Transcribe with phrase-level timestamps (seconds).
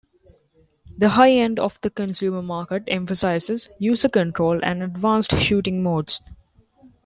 [0.97, 6.21] The high end of the consumer market emphasizes user control and advanced shooting modes.